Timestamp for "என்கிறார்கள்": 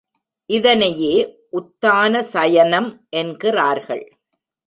3.09-4.17